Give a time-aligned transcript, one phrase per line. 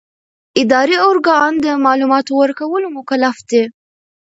[0.61, 3.63] اداري ارګان د معلوماتو ورکولو مکلف دی.